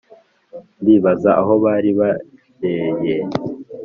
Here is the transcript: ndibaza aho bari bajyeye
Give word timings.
ndibaza 0.81 1.31
aho 1.41 1.53
bari 1.63 1.89
bajyeye 1.99 3.15